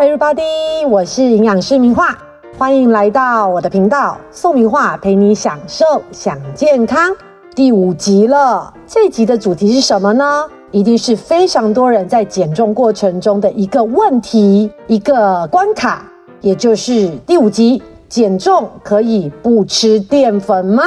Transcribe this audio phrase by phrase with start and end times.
[0.00, 2.16] everybody，我是营养师明画，
[2.56, 7.14] 欢迎来到我的频道，宋明画陪你享受享健康。
[7.54, 10.46] 第五集了，这集的主题是什么呢？
[10.70, 16.02] 一定是非常多人在减重过程中的一个问题，一个关卡，
[16.40, 20.82] 也就是第五集：减重可以不吃淀粉吗？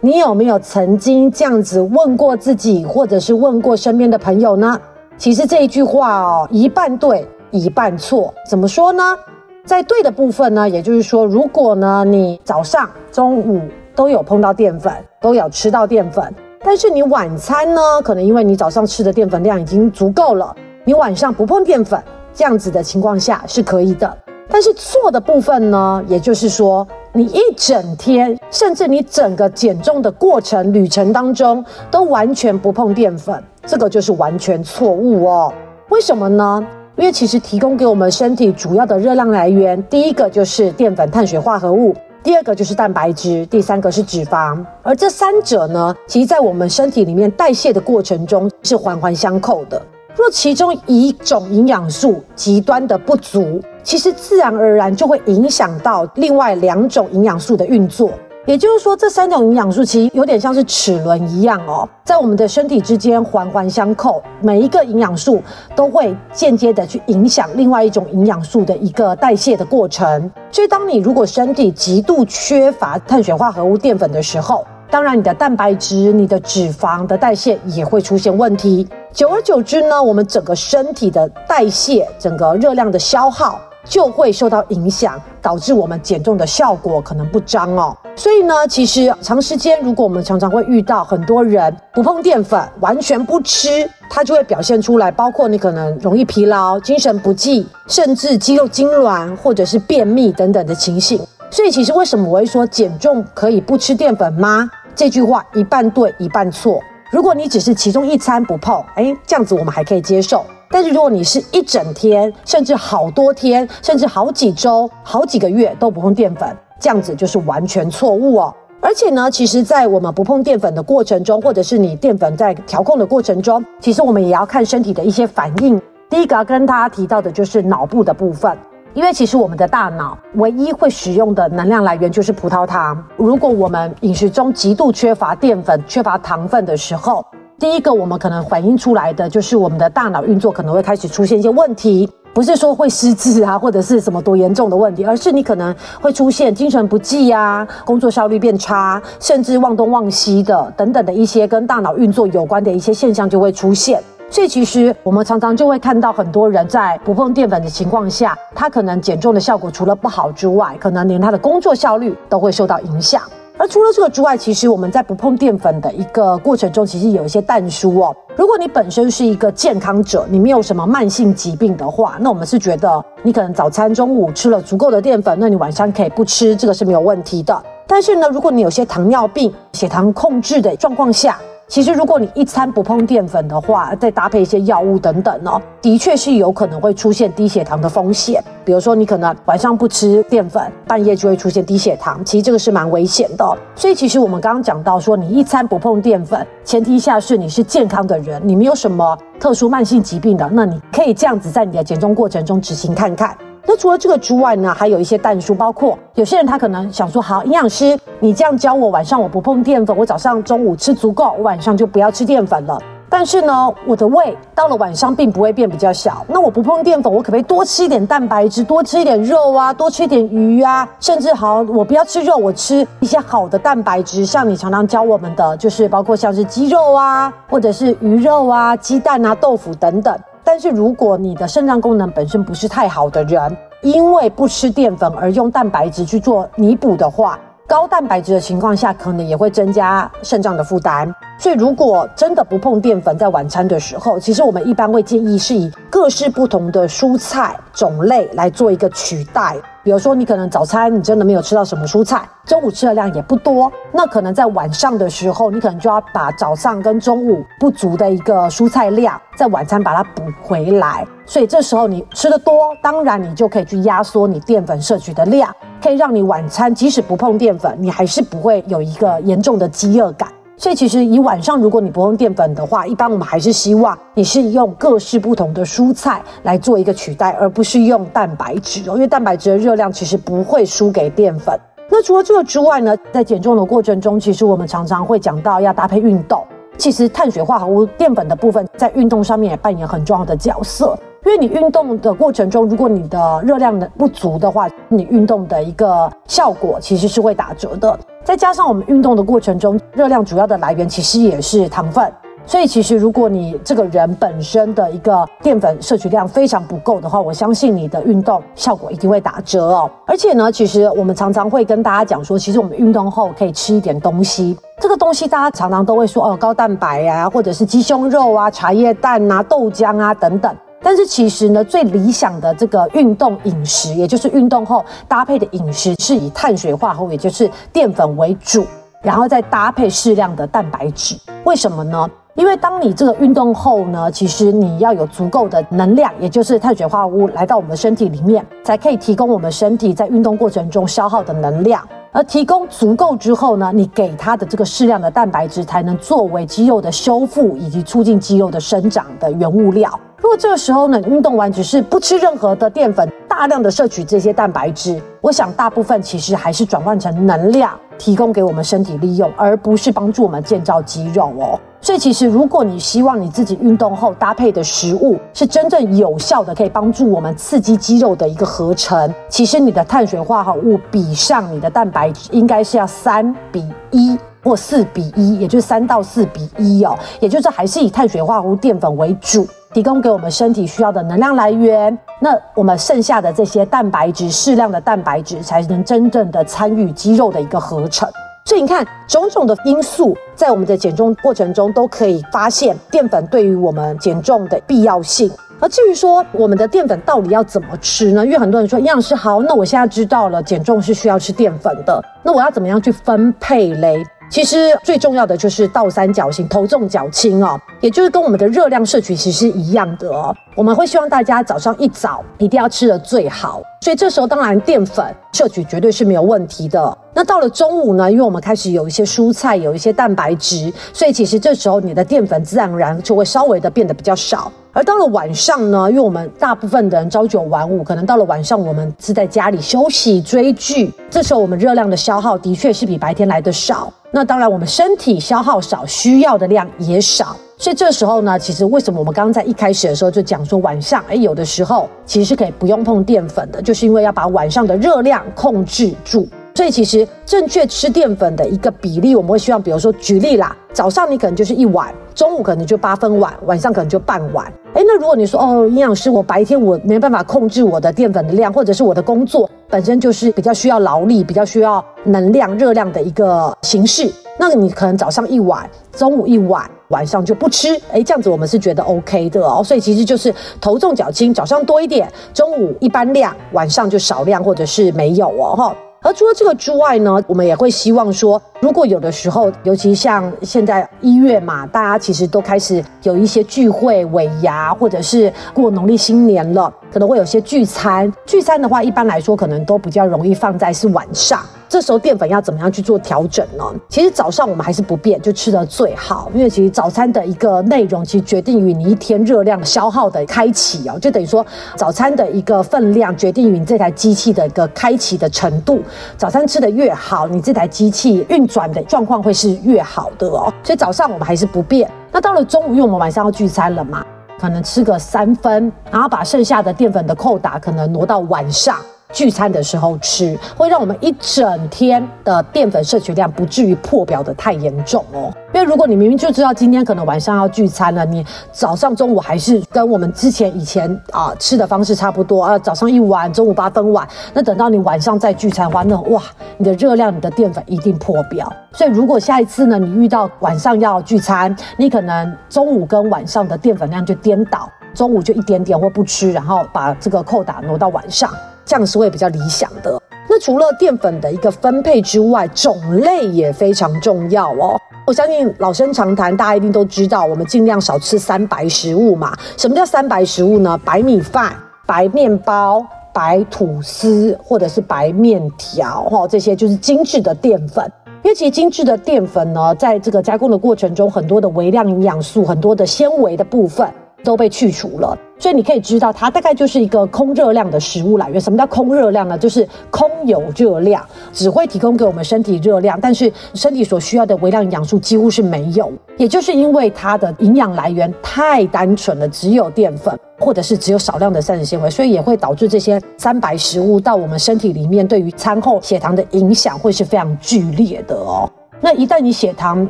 [0.00, 4.80] 你有没有曾经这样子问过自己，或者是问过身边的朋友呢？
[5.16, 7.24] 其实这一句话哦，一半对。
[7.50, 9.16] 一半错，怎么说呢？
[9.64, 13.60] 在对的部分呢，也就是说，如果呢你早上、中午
[13.94, 22.02] 都有碰到淀粉，都有吃到淀粉，但是你晚餐呢，可能因为你早上吃的淀粉量已经足够了，你晚上不碰淀粉，
[22.32, 24.16] 这样子的情况下是可以的。
[24.50, 35.52] 但是错的部分呢，也就是说，你一整天，甚至你整个减重的过程旅程当中，都完全不碰淀粉，这个就是完全错误哦。
[35.90, 36.66] 为什么呢？
[36.98, 44.58] 因为其实提供给我们身体主要的热量来源，第一个就是淀粉、碳水化合物，第二个就是蛋白质，第三个是脂肪。
[44.82, 49.80] 而这三者呢，其实在我们身体里面代谢的过程中是环环相扣的。
[50.16, 58.10] 若其中一种营养素极端的不足，其实自然而然就会影响到另外两种营养素的运作。
[58.48, 65.42] 也就是说，这三种营养素其实有点像是齿轮一样哦，在我们的身体之间环环相扣，每一个营养素
[65.76, 70.32] 都会间接的去影响另外一种营养素的一个代谢的过程。
[70.50, 78.88] 所以，当你如果身体极度缺乏碳水化合物、淀粉的时候，当然你的蛋白质、你的脂肪的代谢也会出现问题。
[79.12, 83.60] 久而久之呢，我们整个身体的代谢、整个热量的消耗。
[83.84, 87.96] 就会受到影响，导致我们减重的效果可能不彰哦。
[88.16, 101.18] 所以呢，其实长时间，如果我们常常会遇到很多人不碰淀粉，完全不吃，它就会表现出来，包括你可能容易疲劳、精神不济，甚至肌肉痉挛或者是便秘等等的情形。
[101.50, 104.68] 所以，其实为什么我会说减重可以不吃淀粉吗？
[104.94, 106.80] 这句话一半对，一半错。
[107.10, 110.44] 如果你只是其中一餐不碰，哎，这样子我们还可以接受。
[110.70, 118.54] 但是如果你是一整天，甚至好多天，甚至好几周、好几个月都不碰淀粉，这样子就是完全错误哦。
[118.80, 125.80] 而且呢，其实，在我们不碰淀粉的过程中，或者是你淀粉在调控的过程中，其实我们也要看身体的一些反应。
[126.10, 128.54] 第一个要跟大家提到的就是脑部的部分，
[128.94, 133.00] 因为其实我们的大脑唯一会使用的能量来源就是葡萄糖。
[133.16, 137.24] 如果我们饮食中极度缺乏淀粉、缺乏糖分的时候，
[137.58, 154.02] 第一个，我们可能反映出来的就是我们的大脑运作可能会开始出现一些问题，不是说会失智啊，或者是什么多严重的问题，而是你可能会出现精神不济啊，工作效率变差，甚至忘东忘西的等等的一些跟大脑运作有关的一些现象就会出现。
[154.30, 163.22] 所以其实我们常常就会看到很多人在不碰淀粉的情况下，他可能减重的效果除了不好之外，可能连他的工作效率都会受到影响。
[163.56, 168.14] 而除了这个之外，其实我们在不碰淀粉的一个过程中，其实有一些淡疏哦。
[168.36, 177.60] 如果你本身是一个健康者，你没有什么慢性疾病的话，那我们是觉得你可能早餐、中午吃了足够的淀粉，那你晚上可以不吃，这个是没有问题的。
[177.84, 181.36] 但是呢，如果你有些糖尿病、血糖控制的状况下，
[181.68, 188.42] 其实，如果你一餐不碰淀粉的话，再搭配一些药物等等哦，的确是有可能会出现低血糖的风险。
[188.64, 193.44] 比如说，你可能晚上不吃淀粉，半夜就会出现低血糖，其实这个是蛮危险的。
[193.76, 203.36] 所以，其实我们刚刚讲到说，你一餐不碰淀粉，前提下是你是健康的人，你没有什么特殊慢性疾病的，那你可以这样子在你的减重过程中执行看看。
[203.70, 212.80] 那除了这个之外呢，还有一些淡书，包括有些人他可能想说，好，营养师，你这样教我，晚上我不碰淀粉，我早上、中午吃足够，我晚上就不要吃淀粉了。
[213.10, 216.24] 但是呢，我的胃到了晚上并不会变比较小。
[216.28, 230.18] 那我不碰淀粉，我可不可以多吃一点蛋白质，多吃一点肉啊，多吃一点鱼啊，甚至好，我不要吃肉，我吃一些好的蛋白质，像你常常教我们的，就是包括像是鸡肉啊，或者是鱼肉啊、鸡蛋啊、豆腐等等。
[230.42, 241.14] 但是如果你的肾脏功能本身不是太好的人，因为不吃淀粉而用蛋白质去做弥补的话，高蛋白质的情况下，可能也会增加肾脏的负担。
[241.38, 249.56] 所以，如果真的不碰淀粉，在晚餐的时候，其实我们一般会建议是以各式不同的蔬菜种类来做一个取代。
[249.88, 261.06] 比如说，你可能早餐你真的没有吃到什么蔬菜，中午吃的量也不多，那可能在晚上的时候，你可能就要把早上跟中午不足的一个蔬菜量，在晚餐把它补回来。
[261.24, 265.50] 所以这时候你吃的多，当然你就可以去压缩你淀粉摄取的量，
[265.82, 270.28] 可以让你晚餐即使不碰淀粉，你还是不会有一个严重的饥饿感。
[270.58, 281.56] 所以其实以晚上如果你不用淀粉的话，一般我们还是希望你是用各式不同的蔬菜来做一个取代，而不是用蛋白质哦，因为蛋白质的热量其实不会输给淀粉。
[281.88, 286.44] 那除了这个之外呢，在减重的过程中，其实我们常常会讲到要搭配运动。
[286.76, 290.98] 其实碳水化合物、淀粉的部分在运动上面也扮演很重要的角色。
[291.24, 297.98] 因为你运动的过程中，如果你的热量的不足的话，你运动的一个效果其实是会打折的。
[298.24, 302.12] 再加上我们运动的过程中，热量主要的来源其实也是糖分，
[302.44, 309.90] 所以其实如果你这个人本身的一个淀粉摄取量非常不够的话，我相信你的运动效果一定会打折哦。
[310.06, 320.54] 而且呢，其实我们常常会跟大家讲说，其实我们运动后可以吃一点东西，这个东西大家常常都会说哦，高蛋白啊，或者是鸡胸肉啊、茶叶蛋啊、豆浆啊等等。
[320.82, 328.64] 但是其实呢，最理想的这个运动饮食，也就是运动后搭配的饮食，是以碳水化合物，也就是淀粉为主，
[329.02, 331.16] 然后再搭配适量的蛋白质。
[331.44, 332.08] 为什么呢？
[332.34, 341.86] 因为当你这个运动后呢，其实你要有足够的能量，也就是碳水化合物来到我们身体里面，才可以提供我们身体在运动过程中消耗的能量。
[342.12, 349.98] 而提供足够之后呢，你给它的这个适量的蛋白质，才能作为肌肉的修复以及促进肌肉的生长的原物料。
[350.20, 361.58] 如果这个时候呢，运动完只是不吃任何的淀粉，大量的摄取这些蛋白质，我想大部分其实还是转换成能量，提供给我们身体利用，而不是帮助我们建造肌肉哦。
[361.80, 379.46] 所以其实如果你希望你自己运动后搭配的食物是真正有效的，可以帮助我们刺激肌肉的一个合成，其实你的碳水化合物比上你的蛋白质应该是要三比一或四比一，也就是三到四比一哦，也就是还是以碳水化合物淀粉为主。
[379.74, 388.08] 提供给我们身体需要的能量来源，那我们剩下的这些蛋白质，适量的蛋白质才能真正的参与肌肉的一个合成。
[388.46, 395.30] 所以你看，种种的因素在我们的减重过程中都可以发现淀粉对于我们减重的必要性。
[395.60, 398.24] 而至于说我们的淀粉到底要怎么吃呢？
[398.24, 404.02] 因为很多人说营养师好，那我现在知道了减重是需要吃淀粉的，那我要怎么样去分配嘞？
[404.30, 410.34] 其实最重要的就是倒三角形，头重脚轻哦，也就是跟我们的热量摄取其实是一样的哦。
[410.54, 416.98] 我们会希望大家早上一早一定要吃的最好，所以这时候当然淀粉摄取绝对是没有问题的。
[417.18, 424.52] 那到了中午呢，因为我们开始有一些蔬菜，有一些蛋白质，所以其实这时候你的淀粉自然而然就会稍微的变得比较少。
[424.72, 433.92] 而到了晚上呢，因为我们大部分的人朝九晚五，可能到了晚上我们是在家里休息追剧，这时候我们热量的消耗的确是比白天来的少。
[434.12, 446.28] 那当然，我们身体消耗少，需要的量也少，所以这时候呢，其实为什么我们刚刚在一开始的时候就讲说晚上，哎，有的时候其实是可以不用碰淀粉的，就是因为要把晚上的热量控制住。
[446.58, 454.44] 所以其实正确吃淀粉的一个比例，我们会希望，比如说举例啦，早上你可能就是一碗，中午可能就八分碗，晚上可能就半碗。
[454.74, 467.68] 哎，那如果你说哦，营养师，我白天我没办法控制我的淀粉的量，或者是我的工作本身就是比较需要劳力、比较需要能量、热量的一个形式，那你可能早上一碗，中午一碗，晚上就不吃。
[467.92, 469.62] 哎，这样子我们是觉得 OK 的哦。
[469.62, 475.76] 所以其实就是头重脚轻，早上多一点，中午一般量，晚上就少量或者是没有哦，哈。
[476.00, 488.10] 而除了这个之外呢，我们也会希望说，如果有的时候，尤其像现在一月嘛，大家其实都开始有一些聚会、尾牙，或者是过农历新年了，可能会有些聚餐。
[488.24, 491.40] 聚餐的话，一般来说可能都比较容易放在是晚上。
[491.68, 493.64] 这时候淀粉要怎么样去做调整呢？
[493.88, 501.44] 其实早上我们还是不变，就吃的最好，因为其实早餐的一个内容，其实决定于你一天热量消耗的开启哦，就等于说
[501.76, 505.80] 早餐的一个分量决定于你这台机器的一个开启的程度。
[506.16, 510.52] 早餐吃的越好，你这台机器运转的状况会是越好的哦。
[510.62, 511.90] 所以早上我们还是不变。
[512.10, 514.02] 那到了中午，因为我们晚上要聚餐了嘛，
[514.40, 518.76] 可能吃个三分，然后把剩下的淀粉的扣打可能挪到晚上。
[519.12, 525.32] 聚餐的时候吃，会让我们一整天的淀粉摄取量不至于破表的太严重哦。
[525.54, 536.22] 因为如果你明明就知道今天可能晚上要聚餐了，你早上、中午还是跟我们之前以前啊吃的方式差不多啊，早上一碗，中午八分碗，那等到你晚上再聚餐的话，那哇，
[536.58, 538.52] 你的热量、你的淀粉一定破表。
[538.72, 548.30] 所以如果下一次呢，你遇到晚上要聚餐，你可能中午跟晚上的淀粉量就颠倒，中午就一点点或不吃，然后把这个扣打挪到晚上。
[548.68, 549.98] 这样是会比较理想的。
[550.28, 554.78] 那除了淀粉的一个分配之外，种类也非常重要哦。
[555.06, 559.34] 我相信老生常谈，大家一定都知道，我们尽量少吃三白食物嘛。
[559.56, 560.78] 什么叫三白食物呢？
[560.84, 561.56] 白米饭、
[561.86, 567.90] 白面包、白吐司，或者是白面条，哈，这些就是精致的淀粉。
[568.22, 573.88] 因为其实精致的淀粉呢，在这个加工的过程中，很多的微量营养素、很多的纤维的部分
[574.22, 575.16] 都被去除了。
[575.40, 578.40] 所以你可以知道，它大概就是一个空热量的食物来源。
[578.40, 579.38] 什么叫空热量呢？
[579.38, 585.92] 就是空有热量，只会提供给我们身体热量，但是身体所需要的微量营养素几乎是没有。
[586.16, 598.50] 也就是因为它的营养来源太单纯了，只有淀粉，或者是只有少量的膳食纤维，所以也会导致这些三白食物到我们身体里面，对于餐后血糖的影响会是非常剧烈的哦。
[598.80, 599.86] 那一旦你血糖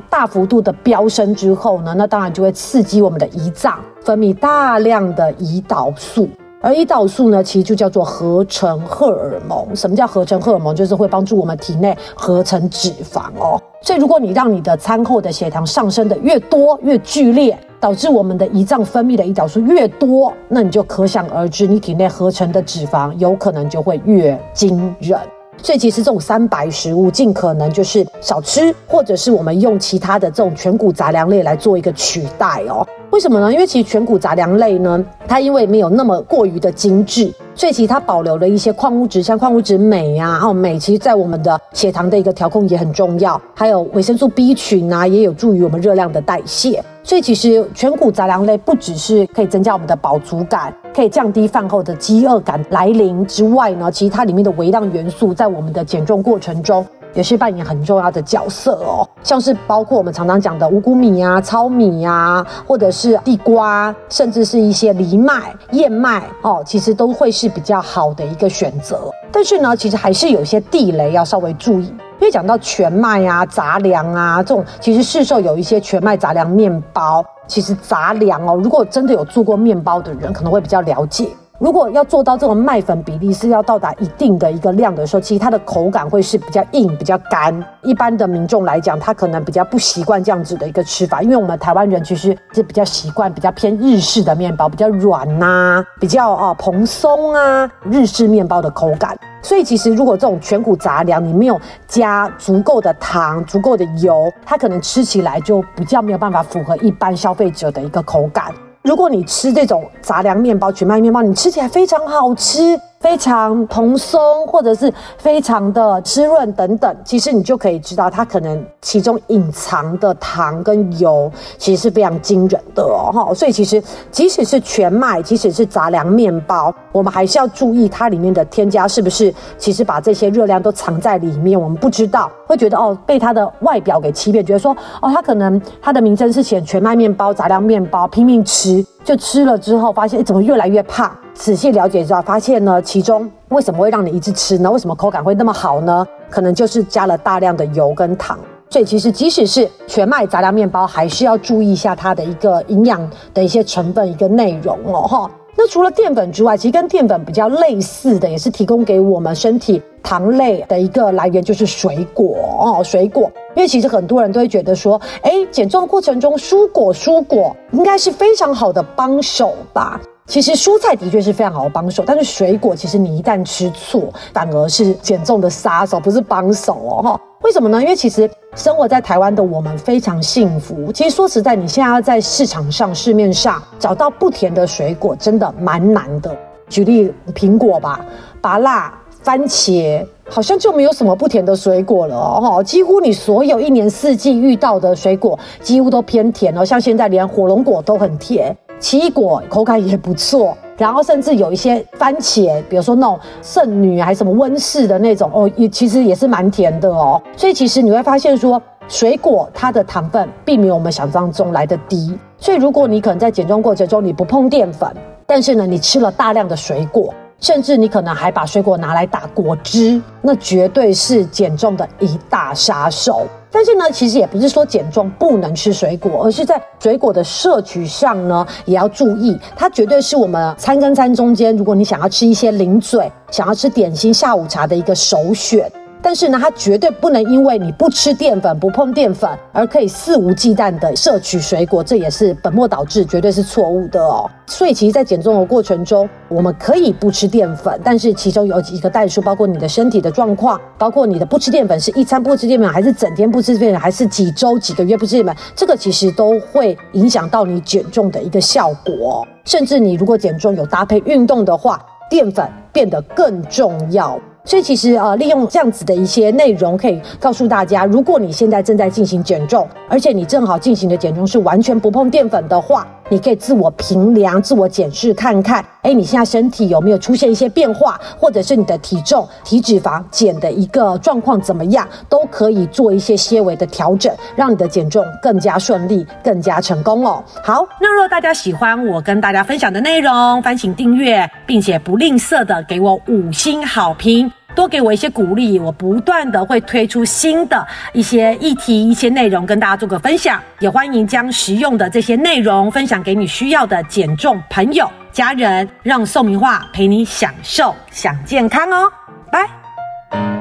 [0.08, 6.26] 大幅度的飙升之后呢，那当然就会刺激我们的胰脏分泌大量的胰岛素，
[6.62, 9.76] 而胰岛素呢，其实就叫做合成荷尔蒙。
[9.76, 10.74] 什么叫合成荷尔蒙？
[10.74, 13.60] 就是会帮助我们体内合成脂肪哦。
[13.82, 25.20] 所以如果你让你的餐后的血糖上升的越多越剧烈，导致我们的胰脏分泌的胰岛素越多，那你就可想而知，你体内合成的脂肪有可能就会越惊人。
[25.62, 32.86] 所以其实这种三白食物尽可能就是少吃，或者是我们用其他的这种全谷杂粮类来做一个取代哦。
[33.10, 33.52] 为什么呢？
[33.52, 46.80] 因为其实全谷杂粮类呢，它因为没有那么过于的精致，所以其实它保留了一些矿物质，像矿物质镁呀，哦，镁其实在我们的血糖的一个调控也很重要，还有维生素 B 群啊，也有助于我们热量的代谢。
[47.02, 56.86] 所以其实全谷杂粮类不只是可以增加我们的饱足感，可以降低饭后的饥饿感来临之外呢，其实它里面的微量元素在我们的减重过程中。
[57.18, 69.10] 也是扮演很重要的角色哦，像是包括我们常常讲的五谷米啊、糙米啊，或者是地瓜，甚至是一些藜麦、燕麦哦，其实都会是比较好的一个选择。
[69.32, 81.30] 但是呢，其实还是有一些地雷要稍微注意，因为讲到全麦啊、杂粮啊这种，其实市售有一些全麦杂粮面包，其实杂粮哦，如果真的有做过面包的人，可能会比较了解。
[81.58, 87.52] 如果要做到这种麦粉比例是要到达一定的一个量的时候，其实它的口感会是比较硬、比较干。
[87.82, 99.18] 一般的民众来讲，他可能比较不习惯这样子的一个吃法，因为我们台湾人其实是比较习惯比较偏日式的面包，比较软呐，比较啊蓬松啊，日式面包的口感。
[99.42, 108.52] 所以其实如果这种全谷杂粮你没有加足够的糖、足够的油，它可能吃起来就比较没有办法符合一般消费者的一个口感。
[108.82, 112.80] 如果你吃这种杂粮面包、全麦面包，你吃起来非常好吃。
[113.00, 123.32] 非常蓬松，或者是非常的滋润等等，其实你就可以知道它可能其中隐藏的糖跟油其实是非常惊人的哦哈。
[123.34, 131.60] 所以其实即使是全麦，即使是杂粮面包，我们还是要注意它里面的添加是不是其实把这些热量都藏在里面。
[131.60, 141.10] 我们不知道，会觉得哦被它的外表给欺骗，觉得说哦它可能它的名称是写全麦面包、杂粮面包，拼命吃，就吃了之后发现怎么越来越胖。
[141.34, 144.70] 仔细了解之后，发现呢，其中为什么会让你一直吃呢？
[144.70, 146.06] 为什么口感会那么好呢？
[146.28, 148.38] 可能就是加了大量的油跟糖。
[148.70, 155.30] 所以其实即使是全麦杂粮面包，还是要注意一下它的一个营养的一些成分一个内容哦哈。
[155.60, 163.28] 那除了淀粉之外，其实跟淀粉比较类似的，也是提供给我们身体糖类的一个来源，就是水果哦，水果。
[163.56, 170.00] 因为其实很多人都会觉得说，哎，减重过程中蔬果蔬果应该是非常好的帮手吧。
[170.28, 177.20] 其实蔬菜的确是非常好的帮手，但是水果其实你一旦吃错，反而是减重的杀手，不是帮手哦哈。
[177.40, 177.80] 为什么呢？
[177.80, 180.92] 因为其实生活在台湾的我们非常幸福。
[180.92, 186.36] 其实说实在，你现在要在市场上、市面上找到不甜的水果，真的蛮难的。
[186.68, 188.04] 举例苹果吧，
[188.42, 188.92] 芭辣、
[189.22, 192.62] 番茄，好像就没有什么不甜的水果了哦。
[192.62, 196.62] 几乎你所有一年四季遇到的水果，几乎都偏甜哦。
[196.62, 198.54] 像现在连火龙果都很甜。
[198.78, 207.20] 奇异果口感也不错，然后甚至有一些番茄，比如说那种圣女还是什么温室的那种哦，也其实也是蛮甜的哦。
[207.36, 212.16] 所以其实你会发现说，水果它的糖分并没有我们想象中来的低。
[212.38, 214.88] 所以如果你可能在减重过程中你不碰淀粉，
[215.26, 223.26] 但是呢你吃了大量的水果，甚至你可能还把水果拿来打果汁，那绝对是减重的一大杀手。
[223.50, 229.38] 但是呢，其实也不是说减重不能吃水果，而是在水果的摄取上呢，也要注意。
[229.56, 235.70] 它绝对是我们餐跟餐中间，如果你想要吃一些零嘴、想要吃点心、下午茶的一个首选。
[236.00, 244.30] 但是呢，它绝对不能因为你不吃淀粉、不碰淀粉，而可以肆无忌惮的摄取水果，这也是本末倒置，绝对是错误的哦。
[244.46, 259.26] 所以，其实，在减重的过程中，我们可以不吃淀粉，但是其中有几个代数，包括你的身体的状况，包括你的不吃淀粉是一餐不吃淀粉，还是整天不吃淀粉，还是几周、几个月不吃淀粉，这个其实都会影响到你减重的一个效果。
[259.44, 264.18] 甚至你如果减重有搭配运动的话，淀粉变得更重要。
[264.48, 272.86] 所以其实呃，利用这样子的一些内容，可以告诉大家，如果你现在正在进行减重，而且你正好进行的减重是完全不碰淀粉的话。
[273.10, 287.22] 你可以自我评量、自我检视看看，哎，你现在身体有没有出现一些变化，或者是你的体重、体脂肪减的一个状况怎么样，都可以做一些些微的调整，让你的减重更加顺利、更加成功哦。
[287.42, 294.30] 好，那如果大家喜欢我跟大家分享的内容，烦请订阅，并且不吝啬的给我五星好评。
[294.58, 308.90] 多给我一些鼓励，我不断的会推出新的一些议题、一些内容跟大家做个分享，也欢迎将实用的这些内容分享给你需要的减重朋友、家人，让宋明化陪你享受想健康哦，
[309.30, 310.37] 拜。